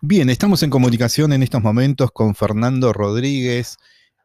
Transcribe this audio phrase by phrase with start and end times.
[0.00, 3.78] Bien, estamos en comunicación en estos momentos con Fernando Rodríguez.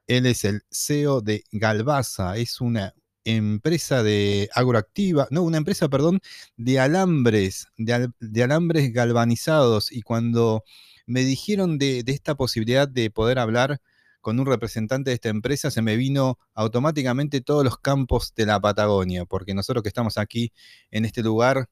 [0.06, 2.94] Él es el CEO de Galvaza, es una
[3.24, 6.20] empresa de agroactiva, no, una empresa, perdón,
[6.58, 9.92] de alambres, de, alambres galvanizados.
[9.92, 10.64] Y cuando
[11.08, 13.82] me dijeron de, de, esta posibilidad de poder hablar
[14.22, 18.60] con un representante de esta empresa, se me vino automáticamente todos los campos de la
[18.60, 20.54] Patagonia, porque nosotros que estamos aquí
[20.92, 21.68] en este lugar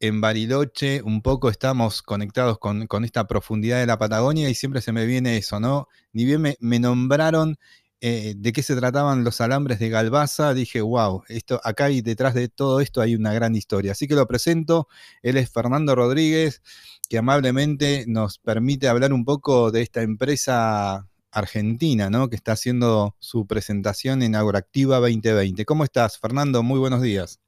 [0.00, 4.92] en Bariloche un poco estamos conectados con, esta profundidad de la Patagonia y siempre se
[4.92, 5.88] me viene eso, ¿no?
[6.12, 7.58] Ni bien me, nombraron
[8.00, 12.34] eh, de qué se trataban los alambres de Galbaza, dije, wow, esto, acá y detrás
[12.34, 13.92] de todo esto hay una gran historia.
[13.92, 14.88] Así que lo presento,
[15.22, 16.62] él es Fernando Rodríguez,
[17.08, 22.28] que amablemente nos permite hablar un poco de esta empresa argentina, ¿no?
[22.28, 25.64] Que está haciendo su presentación en Agroactiva 2020.
[25.64, 26.62] ¿Cómo estás, Fernando?
[26.62, 27.40] Muy buenos días.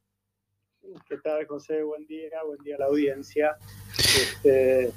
[1.07, 1.83] ¿Qué tal, José?
[1.83, 3.57] Buen día, buen día a la audiencia.
[3.99, 4.91] Este,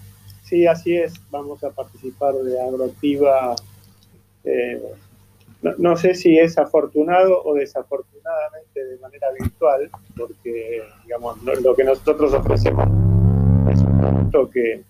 [0.44, 3.56] sí, así es, vamos a participar de Agroactiva.
[4.44, 4.82] Eh,
[5.78, 12.34] no, sé si es afortunado o desafortunadamente de manera virtual, porque digamos, lo, que nosotros
[12.34, 12.88] ofrecemos
[13.72, 14.84] es un producto que,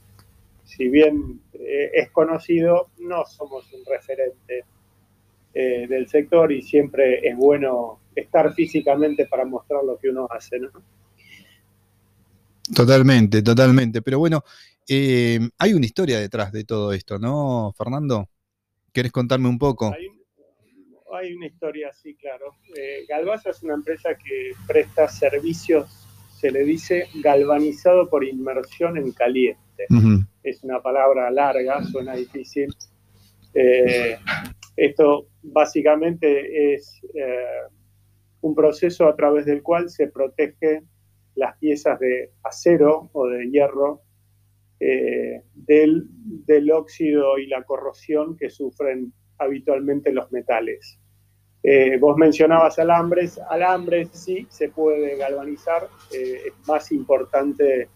[0.63, 4.65] si bien eh, es conocido, no somos un referente
[5.53, 10.59] eh, del sector y siempre es bueno estar físicamente para mostrar lo que uno hace,
[10.59, 10.69] ¿no?
[12.73, 14.01] Totalmente, totalmente.
[14.01, 14.43] Pero bueno,
[14.87, 18.29] eh, hay una historia detrás de todo esto, ¿no, Fernando?
[18.91, 19.93] ¿Quieres contarme un poco?
[21.13, 22.55] Hay, una historia, sí, claro.
[22.75, 26.07] Eh, Galvaza es una empresa que presta servicios,
[26.39, 29.85] se le dice galvanizado por inmersión en caliente.
[30.41, 32.73] Es una palabra larga, suena difícil.
[33.53, 34.17] Eh,
[34.75, 37.01] esto básicamente es
[38.39, 40.83] un proceso a través del cual se protege
[41.35, 44.01] las piezas de acero o de hierro
[44.79, 46.07] eh, del,
[46.45, 50.99] del, óxido y la corrosión que sufren habitualmente los metales.
[51.63, 57.89] Eh, vos mencionabas alambres, alambres sí se puede galvanizar, eh, es más importante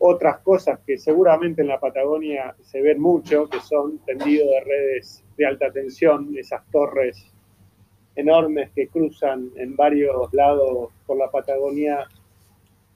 [0.00, 5.24] otras cosas que seguramente en la Patagonia se ven mucho, que son tendidos de redes
[5.36, 7.33] de alta tensión, esas torres
[8.16, 12.06] enormes que cruzan en varios lados por la Patagonia,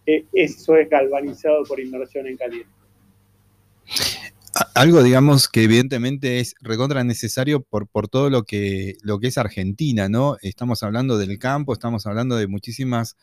[0.07, 2.71] eh, eso es galvanizado por inmersión en caliente.
[4.75, 9.39] Algo, digamos, que evidentemente es recontra necesario por, por todo lo que, lo que es
[9.39, 10.37] Argentina, ¿no?
[10.43, 13.17] Estamos hablando del campo, estamos hablando de muchísimas,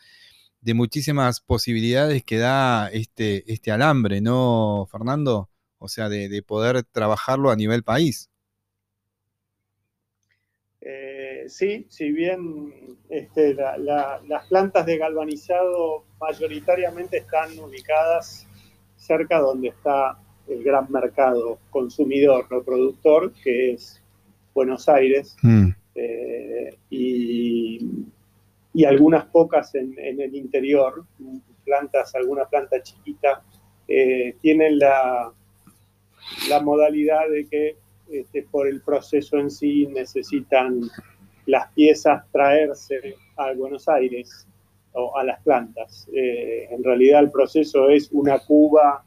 [0.61, 5.49] de muchísimas posibilidades que da este, este alambre, ¿no, Fernando?
[5.77, 8.29] O sea, de poder trabajarlo a nivel país.
[11.47, 18.47] Sí, si bien este, las plantas de galvanizado mayoritariamente están ubicadas
[18.95, 20.17] cerca donde está
[20.47, 24.01] el gran mercado consumidor, no productor, que es
[24.53, 25.69] Buenos Aires, mm.
[25.95, 28.05] eh, y,
[28.85, 31.05] algunas pocas en, el interior,
[31.63, 33.41] plantas, alguna planta chiquita,
[33.87, 35.31] eh, tienen la,
[36.49, 37.77] la modalidad de que
[38.09, 40.81] este, por el proceso en sí necesitan
[41.45, 44.47] las piezas traerse a Buenos Aires
[44.93, 46.07] o a las plantas.
[46.13, 49.03] Eh, en realidad el proceso es una cuba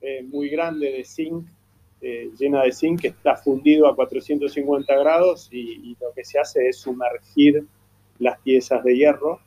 [0.00, 1.46] eh, muy grande de zinc,
[2.00, 6.68] eh, llena de zinc, que está fundido a 450 grados y, lo que se hace
[6.68, 7.66] es sumergir
[8.18, 9.40] las piezas de hierro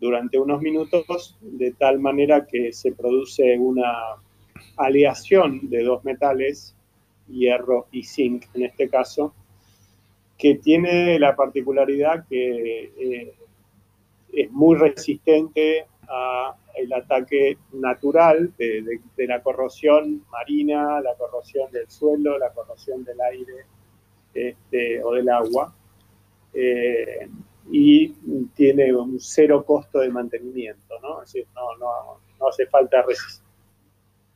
[0.00, 3.92] durante unos minutos de tal manera que se produce una
[4.76, 6.74] aleación de dos metales,
[7.28, 9.34] hierro y zinc en este caso,
[10.38, 13.34] que tiene la particularidad que eh,
[14.32, 22.50] es muy resistente al ataque natural de, la corrosión marina, la corrosión del suelo, la
[22.50, 23.66] corrosión del aire
[24.32, 25.74] este, o del agua.
[26.54, 27.28] Eh,
[27.70, 28.08] y
[28.54, 31.22] tiene un cero costo de mantenimiento, ¿no?
[31.22, 33.04] Es decir, no, hace falta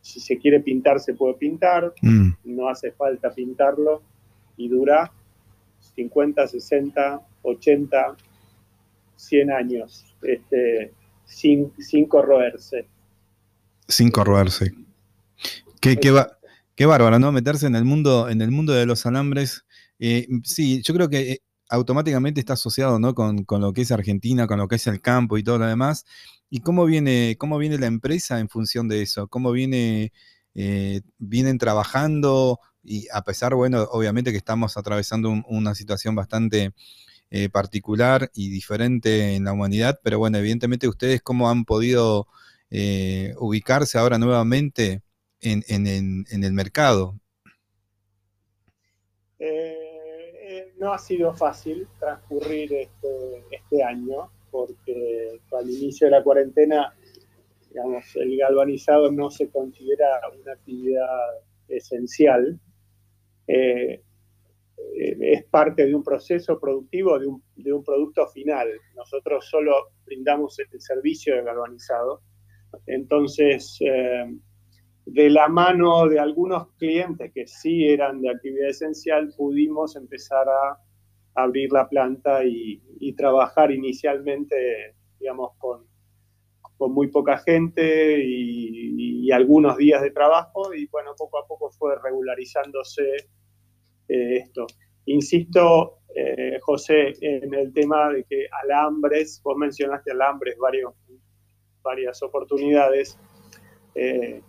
[0.01, 2.33] Si se quiere pintar, se puede pintar, mm.
[2.45, 4.03] no hace falta pintarlo
[4.59, 5.11] y dura
[5.95, 8.17] 50, 60, 80,
[9.17, 10.93] 100 años, este,
[11.25, 12.87] sin, sin corroerse.
[13.89, 14.73] Sin corroerse.
[15.81, 16.15] Qué, qué,
[16.75, 17.33] qué, bárbaro, ¿no?
[17.33, 19.65] Meterse en el mundo, en el mundo de los alambres.
[19.99, 21.43] Eh, sí, yo creo que eh,
[21.73, 23.15] automáticamente está asociado ¿no?
[23.15, 26.05] con, lo que es Argentina, con lo que es el campo y todo lo demás.
[26.51, 29.27] ¿Y cómo viene, cómo viene la empresa en función de eso?
[29.29, 30.13] ¿Cómo viene,
[30.55, 32.61] eh, vienen trabajando?
[32.83, 36.73] Y a pesar, bueno, obviamente que estamos atravesando una situación bastante
[37.31, 42.27] eh, particular y diferente en la humanidad, pero bueno, evidentemente ustedes cómo han podido
[42.71, 45.03] eh, ubicarse ahora nuevamente
[45.41, 45.63] en,
[46.45, 47.19] el mercado?
[49.39, 56.95] Eh, no ha sido fácil transcurrir este, este año porque al inicio de la cuarentena,
[57.69, 61.09] digamos, el galvanizado no se considera una actividad
[61.69, 62.61] esencial.
[63.47, 64.03] Eh,
[64.95, 68.69] es parte de un proceso productivo de un, de un, producto final.
[68.95, 72.23] Nosotros solo brindamos el servicio de galvanizado.
[72.87, 74.27] Entonces, eh,
[75.07, 80.79] de la mano de algunos clientes que sí eran de actividad esencial, pudimos empezar a
[81.35, 82.81] abrir la planta y,
[83.17, 85.85] trabajar inicialmente, digamos, con,
[86.83, 91.95] con muy poca gente y, algunos días de trabajo y bueno, poco a poco fue
[92.03, 93.05] regularizándose
[94.09, 94.67] eh, esto.
[95.07, 100.93] Insisto, eh, José, en el tema de que alambres, vos mencionaste alambres varios,
[101.83, 103.17] varias oportunidades,
[103.95, 104.43] eh,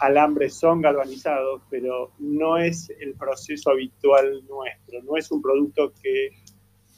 [0.00, 6.30] alambres son galvanizados, pero no es el proceso habitual nuestro, no es un producto que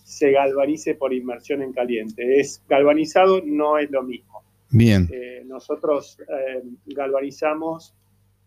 [0.05, 2.41] se galvanice por inmersión en caliente.
[2.41, 4.48] Es galvanizado, no es lo mismo.
[4.71, 5.09] Bien.
[5.11, 7.95] Eh, nosotros eh, galvanizamos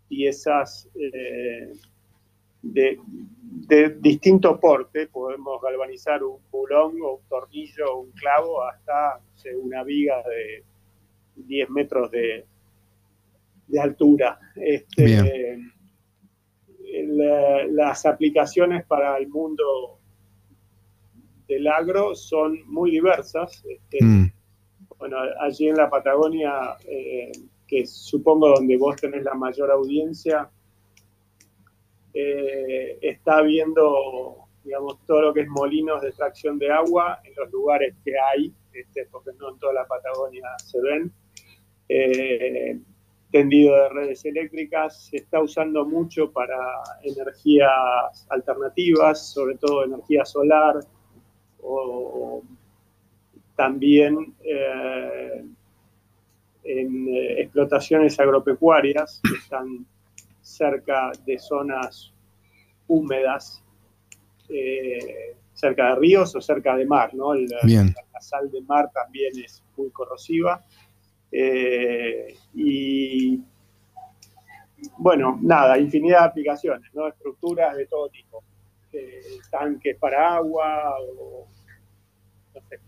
[0.08, 1.74] piezas eh,
[2.62, 3.00] de,
[4.00, 9.20] distinto porte, podemos galvanizar un bulón o un tornillo o un clavo hasta
[9.62, 10.64] una viga de
[11.36, 12.46] 10 metros de,
[13.68, 14.40] de altura.
[14.56, 15.58] Este,
[17.70, 20.00] las aplicaciones para el mundo
[21.48, 23.64] del agro son muy diversas.
[23.68, 24.31] Este, mm.
[25.02, 27.32] Bueno, allí en la Patagonia, eh,
[27.68, 30.48] que supongo donde vos tenés la mayor audiencia,
[32.14, 37.52] eh, está habiendo, digamos, todo lo que es molinos de extracción de agua en los
[37.52, 41.12] lugares que hay, este, porque no en toda la Patagonia se ven.
[41.90, 42.80] Eh,
[43.32, 46.60] tendido de redes eléctricas, se está usando mucho para
[47.02, 50.76] energías alternativas, sobre todo energía solar,
[51.64, 52.44] o
[53.62, 55.46] también eh,
[56.64, 59.86] en eh, explotaciones agropecuarias que están
[60.42, 62.12] cerca de zonas
[62.88, 63.64] húmedas,
[64.50, 67.36] eh, cerca de ríos o cerca de mar, ¿no?
[67.36, 70.66] la sal de mar también es muy corrosiva
[72.56, 73.40] y
[74.98, 77.08] bueno, nada, infinidad de aplicaciones, ¿no?
[77.08, 78.44] Estructuras de todo tipo.
[79.52, 81.48] Tanques para agua o
[82.54, 82.80] no sé,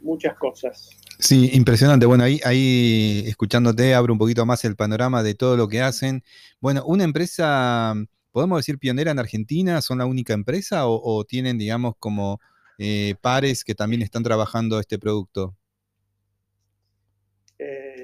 [0.00, 0.90] muchas cosas.
[1.18, 2.06] Sí, impresionante.
[2.06, 6.22] Bueno, ahí, ahí escuchándote abro un poquito más el panorama de todo lo que hacen.
[6.60, 7.94] Bueno, una empresa,
[8.30, 12.40] podemos decir pionera en Argentina, ¿son la única empresa o, tienen, digamos, como
[12.78, 15.54] eh, pares que también están trabajando este producto?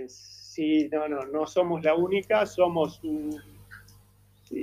[0.09, 3.01] sí, no, no, no somos la única, somos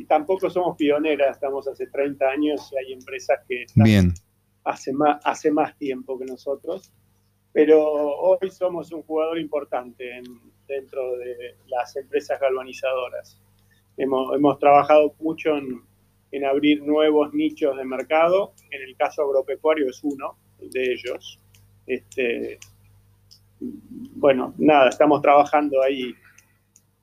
[0.07, 4.13] tampoco somos pioneras, estamos hace 30 años y hay empresas que están
[4.63, 6.91] Hace, más, hace más tiempo que nosotros,
[7.51, 10.21] pero hoy somos un jugador importante
[10.67, 13.41] dentro de las empresas galvanizadoras.
[13.97, 15.81] Hemos, hemos trabajado mucho en,
[16.31, 21.39] en abrir nuevos nichos de mercado, en el caso agropecuario es uno de ellos.
[21.85, 22.59] Este,
[23.59, 26.13] bueno, nada, estamos trabajando ahí,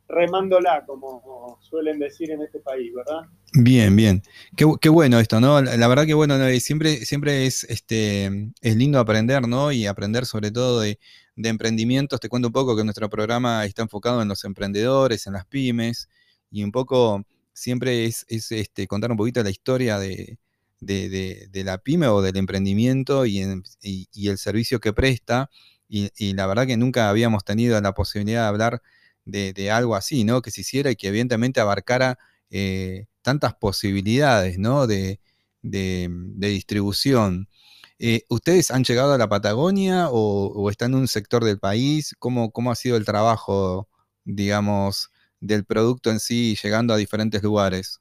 [0.09, 3.29] remándola, como suelen decir en este país, ¿verdad?
[3.53, 4.23] Bien, bien.
[4.57, 5.61] Qué, bueno esto, ¿no?
[5.63, 9.73] La, verdad que bueno, siempre, siempre es, este, es lindo aprender, ¿no?
[9.73, 10.99] Y aprender sobre todo de,
[11.37, 12.21] emprendimientos.
[12.21, 16.09] Te cuento un poco que nuestro programa está enfocado en los emprendedores, en las pymes,
[16.51, 20.39] y un poco siempre es, este, contar un poquito la historia de,
[20.81, 23.43] la pyme o del emprendimiento y,
[23.83, 25.51] y el servicio que presta
[25.89, 28.83] y, la verdad que nunca habíamos tenido la posibilidad de hablar
[29.25, 30.43] de, algo así, ¿no?
[30.43, 32.19] Que se hiciera y que evidentemente abarcara
[32.51, 34.87] eh, tantas posibilidades, ¿no?
[34.87, 35.21] De,
[35.61, 37.47] distribución.
[37.99, 42.17] Eh, ¿Ustedes han llegado a la Patagonia o, están en un sector del país?
[42.19, 43.87] ¿Cómo, ¿Cómo, ha sido el trabajo,
[44.25, 48.01] digamos, del producto en sí llegando a diferentes lugares?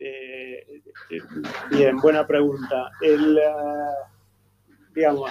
[0.00, 0.82] Eh,
[1.70, 2.90] bien, buena pregunta.
[3.00, 3.94] El, ah,
[4.92, 5.30] digamos,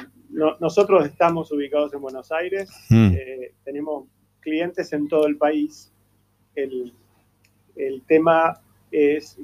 [0.62, 4.08] nosotros estamos ubicados en Buenos Aires, eh, tenemos
[4.40, 5.92] clientes en todo el país.
[6.56, 6.94] El,
[8.08, 9.40] tema es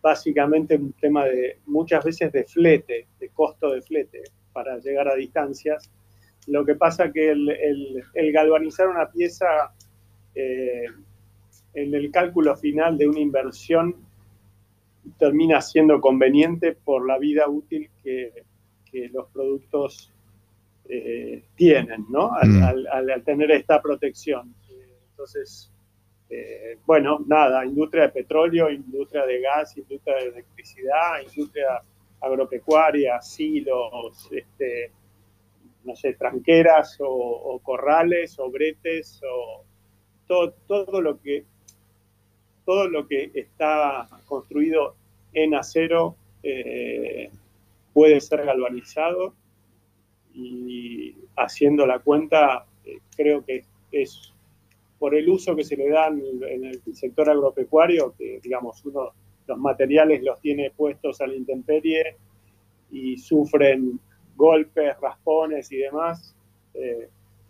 [0.00, 4.22] básicamente un tema de muchas veces de flete, de costo de flete
[4.52, 5.90] para llegar a distancias.
[6.48, 9.46] Lo que pasa que el, galvanizar una pieza
[10.34, 10.86] eh,
[11.74, 13.94] en el cálculo final de una inversión
[15.18, 18.44] termina siendo conveniente por la vida útil que,
[18.90, 20.12] que los productos
[20.88, 22.32] eh, tienen, ¿no?
[22.42, 22.62] Mm.
[22.90, 24.54] Al, tener esta protección.
[25.10, 25.71] Entonces,
[26.34, 31.82] eh, bueno, nada, industria de petróleo, industria de gas, industria de electricidad, industria
[32.22, 34.90] agropecuaria, silos, este,
[35.84, 39.62] no sé, tranqueras o, corrales o bretes o
[40.26, 41.44] todo, todo lo que
[42.64, 44.94] todo lo que está construido
[45.34, 47.28] en acero eh,
[47.92, 49.34] puede ser galvanizado
[50.32, 54.32] y haciendo la cuenta eh, creo que es
[55.02, 59.10] por el uso que se le da en el, sector agropecuario, que digamos uno
[59.48, 62.14] los materiales los tiene puestos a la intemperie
[62.92, 63.98] y sufren
[64.36, 66.36] golpes, raspones y demás,
[66.74, 67.08] eh,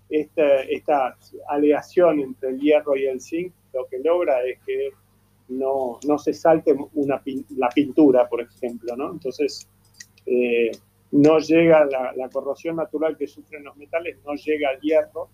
[0.09, 1.15] esta,
[1.47, 4.89] aleación entre el hierro y el zinc lo que logra es que
[5.49, 7.23] no, se salte una,
[7.59, 9.11] la pintura, por ejemplo, ¿no?
[9.13, 9.69] Entonces,
[10.25, 10.71] eh,
[11.11, 15.29] no llega la, corrosión natural que sufren los metales, no llega al hierro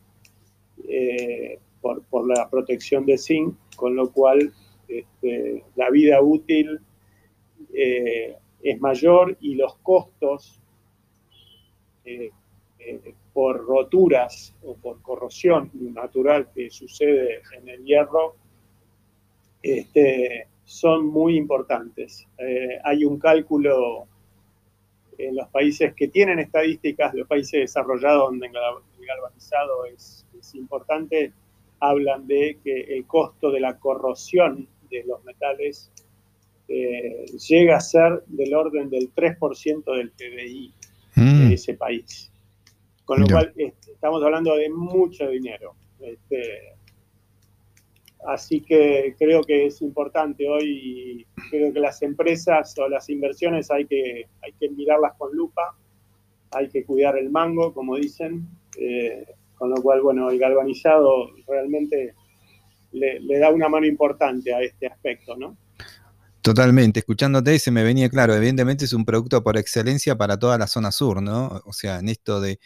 [0.89, 4.53] eh, por, la protección de zinc, con lo cual
[4.89, 6.81] este, la vida útil
[8.63, 10.61] es mayor y los costos
[12.05, 12.31] eh,
[12.81, 18.35] eh, por roturas o por corrosión natural que sucede en el hierro
[19.63, 22.27] este, son muy importantes.
[22.39, 24.07] Eh, hay un cálculo
[25.19, 31.33] en los países que tienen estadísticas, los países desarrollados donde el galvanizado es importante,
[31.81, 35.91] hablan de que el costo de la corrosión de los metales
[37.49, 40.75] llega a ser del orden del 3% del PBI
[41.17, 41.53] de mm.
[41.53, 42.31] ese país.
[43.05, 45.75] Con lo cual este, estamos hablando de mucho dinero.
[45.99, 46.75] Este,
[48.27, 53.87] así que creo que es importante hoy, creo que las empresas o las inversiones hay
[53.87, 55.75] que, hay que mirarlas con lupa,
[56.51, 58.47] hay que cuidar el mango, como dicen,
[58.79, 59.25] eh,
[59.59, 62.15] con lo cual, bueno, el galvanizado realmente
[62.93, 65.57] le, le da una mano importante a este aspecto, ¿no?
[66.49, 70.67] Totalmente, escuchándote se me venía claro, evidentemente es un producto por excelencia para toda la
[70.67, 71.61] zona sur, ¿no?
[71.67, 72.59] O sea, en esto de,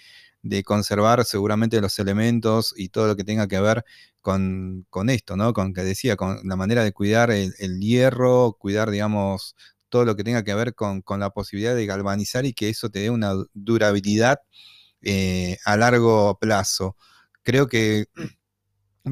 [0.64, 3.84] conservar seguramente los elementos y todo lo que tenga que ver
[4.20, 5.52] con, esto, ¿no?
[5.52, 9.56] Con que decía, con la manera de cuidar el, hierro, cuidar, digamos,
[9.88, 13.00] todo lo que tenga que ver con, la posibilidad de galvanizar y que eso te
[13.00, 14.38] dé una durabilidad
[15.02, 16.96] eh, a largo plazo.
[17.42, 18.06] Creo que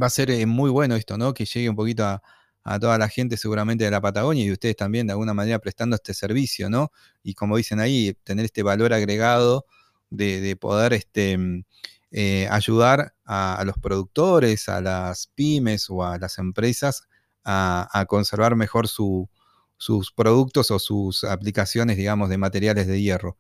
[0.00, 1.34] va a ser eh, muy bueno esto, ¿no?
[1.34, 5.06] Que llegue un poquito a toda la gente seguramente de la Patagonia y ustedes también
[5.06, 6.92] de alguna manera prestando este servicio, ¿no?
[7.22, 9.66] Y como dicen ahí, tener este valor agregado
[10.10, 11.64] de, poder este, mm,
[12.10, 17.04] eh, ayudar a, los productores, a las pymes o a las empresas
[17.44, 23.38] a, conservar mejor sus productos o sus aplicaciones, digamos, de materiales de hierro.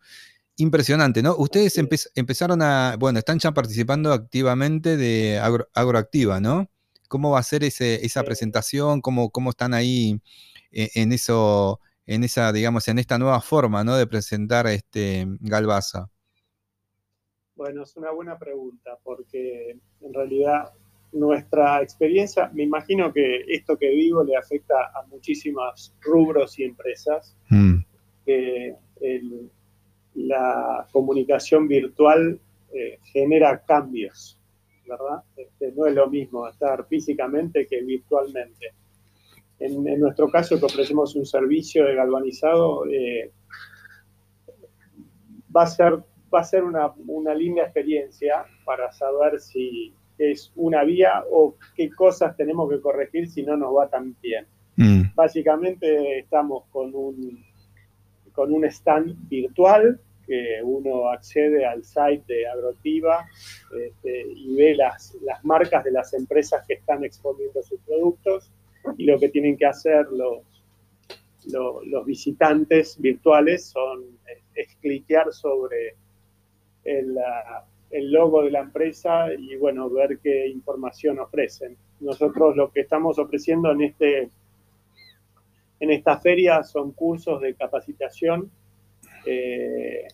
[0.56, 1.36] Impresionante, ¿no?
[1.36, 1.78] Ustedes
[2.14, 5.40] empezaron a, bueno, están ya participando activamente de
[5.74, 6.68] Agroactiva, ¿no?
[7.08, 9.00] ¿Cómo va a ser ese, esa presentación?
[9.00, 10.20] ¿Cómo, ¿Cómo, están ahí
[10.70, 13.96] eh, en eso, en esa, digamos, en esta nueva forma ¿no?
[13.96, 16.10] de presentar este Galbaza?
[17.56, 20.72] Bueno, es una buena pregunta, porque en realidad
[21.12, 27.36] nuestra experiencia, me imagino que esto que digo le afecta a muchísimos rubros y empresas,
[27.48, 27.78] mm.
[28.24, 28.76] que
[30.26, 32.38] la comunicación virtual
[32.72, 34.40] eh, genera cambios
[34.90, 35.22] ¿verdad?
[35.36, 38.72] Este, no es lo mismo estar físicamente que virtualmente.
[39.58, 43.30] En, nuestro caso, que ofrecemos un servicio de galvanizado, eh,
[45.54, 45.98] va a ser,
[46.34, 51.90] va a ser una, una linda experiencia para saber si es una vía o qué
[51.90, 54.46] cosas tenemos que corregir si no nos va tan bien.
[54.76, 55.14] Mm.
[55.14, 57.44] Básicamente estamos con un,
[58.32, 60.00] con un stand virtual
[60.30, 63.28] que uno accede al site de Agrotiva
[63.84, 68.52] este, y ve las, las marcas de las empresas que están exponiendo sus productos
[68.96, 70.44] y lo que tienen que hacer los,
[71.52, 74.04] los, visitantes virtuales son
[74.54, 75.96] es, cliquear sobre
[76.84, 77.18] el,
[77.90, 81.76] el, logo de la empresa y bueno, ver qué información ofrecen.
[81.98, 84.30] Nosotros lo que estamos ofreciendo en, este,
[85.80, 88.48] en esta feria son cursos de capacitación
[89.26, 90.06] eh,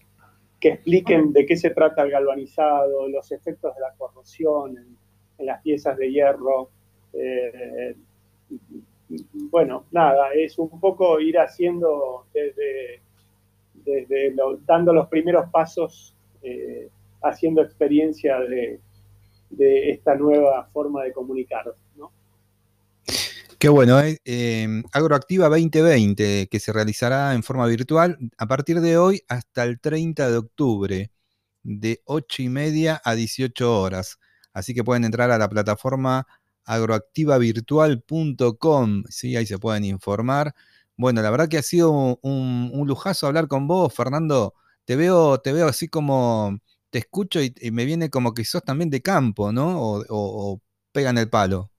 [0.66, 5.62] que expliquen de qué se trata el galvanizado, los efectos de la corrosión en, las
[5.62, 6.70] piezas de hierro.
[7.12, 7.94] Eh,
[9.50, 13.00] bueno, nada, es un poco ir haciendo desde,
[14.66, 16.88] dando los primeros pasos, eh,
[17.22, 18.80] haciendo experiencia de,
[19.50, 21.72] de, esta nueva forma de comunicar.
[23.58, 24.20] Qué bueno, ¿eh?
[24.24, 29.80] Em, Agroactiva 2020, que se realizará en forma virtual a partir de hoy hasta el
[29.80, 31.10] 30 de octubre,
[31.62, 34.18] de 8 y media a 18 horas.
[34.52, 36.26] Así que pueden entrar a la plataforma
[36.66, 39.36] agroactivavirtual.com, ¿sí?
[39.36, 40.54] ahí se pueden informar.
[40.96, 44.54] Bueno, la verdad que ha sido un, lujazo hablar con vos, Fernando.
[44.84, 46.58] Te veo, te veo así como,
[46.90, 49.78] te escucho y, me viene como que sos también de campo, ¿no?
[50.08, 50.60] O,
[50.92, 51.70] pegan el palo.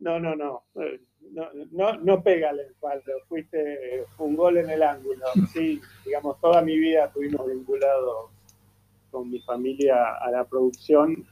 [0.00, 0.64] No, no, no.
[0.76, 1.00] Eh,
[1.32, 3.02] no, no, no pégale el palo.
[3.28, 5.26] Fuiste un gol en el ángulo.
[5.52, 8.30] Sí, digamos, toda mi vida estuvimos vinculados
[9.10, 11.26] con mi familia a la producción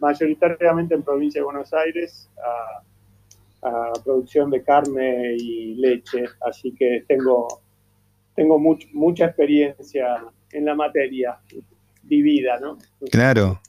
[0.00, 2.82] mayoritariamente en provincia de Buenos Aires a,
[4.04, 7.46] producción de carne y leche, así que tengo,
[8.34, 11.38] tengo mucha experiencia en la materia
[12.02, 12.76] vivida, ¿no?
[13.12, 13.60] Claro,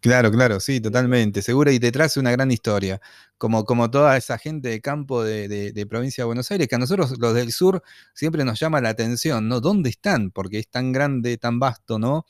[0.00, 3.00] Claro, claro, sí, totalmente, seguro, y te trae una gran historia,
[3.38, 6.78] como, como toda esa gente de campo de, de, provincia de Buenos Aires, que a
[6.78, 7.82] nosotros los del sur
[8.14, 9.60] siempre nos llama la atención, ¿no?
[9.60, 10.30] ¿Dónde están?
[10.30, 12.26] Porque es tan grande, tan vasto, ¿no?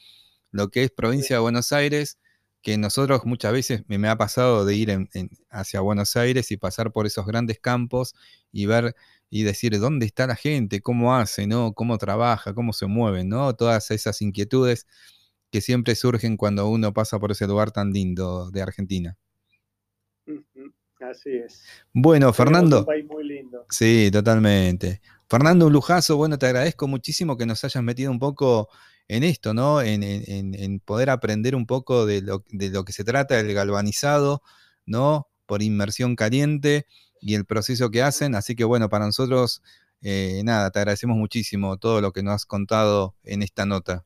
[0.53, 2.19] Lo que es provincia de Buenos Aires,
[2.63, 5.09] que nosotros muchas veces me, ha pasado de ir
[5.51, 8.15] hacia Buenos Aires y pasar por esos grandes campos
[8.53, 8.95] y ver
[9.31, 11.75] y decir dónde está la gente, cómo hace, ¿no?
[11.75, 13.55] cómo trabaja, cómo se mueven, ¿no?
[13.55, 14.87] Todas esas inquietudes
[15.57, 19.17] que siempre surgen cuando uno pasa por ese lugar tan lindo de Argentina.
[21.01, 21.65] Así es.
[21.95, 22.81] Bueno, Fernando.
[22.81, 23.65] un país muy lindo.
[23.71, 25.01] Sí, totalmente.
[25.31, 26.19] Fernando, un lujazo.
[26.19, 28.69] Bueno, te agradezco muchísimo que nos hayas metido un poco
[29.09, 29.81] en esto, ¿no?
[29.81, 32.45] En, poder aprender un poco de lo,
[32.85, 34.43] que se trata del galvanizado,
[34.85, 35.27] ¿no?
[35.47, 36.85] Por inmersión caliente
[37.19, 38.35] y el proceso que hacen.
[38.35, 39.63] Así que bueno, para nosotros,
[40.03, 44.05] eh, nada, te agradecemos muchísimo todo lo que nos has contado en esta nota.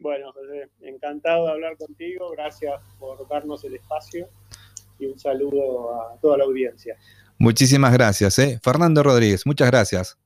[0.00, 2.30] Bueno, José, encantado de hablar contigo.
[2.30, 4.28] Gracias por darnos el espacio
[4.98, 6.96] y un saludo a toda la audiencia.
[7.38, 8.58] Muchísimas gracias, ¿eh?
[8.62, 10.18] Fernando Rodríguez, muchas gracias.